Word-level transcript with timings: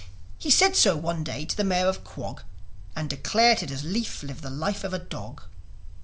He 0.39 0.49
said 0.49 0.75
so 0.75 0.97
one 0.97 1.23
day 1.23 1.45
to 1.45 1.55
the 1.55 1.63
Mayor 1.63 1.85
of 1.85 2.03
Quog, 2.03 2.41
And 2.95 3.07
declared 3.07 3.59
he'd 3.59 3.69
as 3.69 3.83
lief 3.83 4.23
live 4.23 4.41
the 4.41 4.49
life 4.49 4.83
of 4.83 4.95
a 4.95 4.97
dog. 4.97 5.43